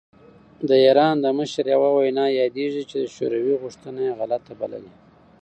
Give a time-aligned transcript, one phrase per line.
[0.69, 4.93] د ایران د مشر یوه وینا یادېږي چې د شوروي غوښتنه یې غلطه بللې.